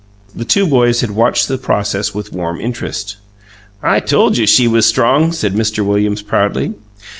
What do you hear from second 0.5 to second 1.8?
boys had watched the